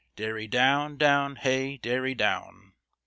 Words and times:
Derry 0.15 0.47
down, 0.47 0.97
down, 0.97 1.35
hey 1.35 1.77
derry 1.77 2.15
down. 2.15 2.73